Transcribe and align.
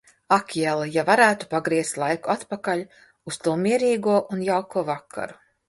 Ak 0.35 0.53
jel, 0.59 0.79
ja 0.95 1.03
varētu 1.09 1.49
pagriezt 1.51 1.99
laiku 2.05 2.33
atpakaļ 2.35 2.83
uz 3.33 3.39
to 3.47 3.55
mierīgo 3.67 4.19
un 4.39 4.45
jauko 4.51 4.89
vakaru. 4.93 5.41